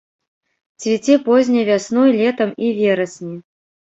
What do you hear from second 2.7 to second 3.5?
верасні.